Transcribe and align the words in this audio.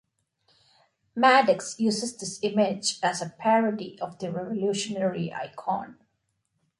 Maddox 1.15 1.79
uses 1.79 2.17
this 2.17 2.39
image 2.41 2.97
as 3.03 3.21
a 3.21 3.29
parody 3.29 3.99
of 4.01 4.17
the 4.17 4.31
revolutionary 4.31 5.31
icon. 5.31 5.99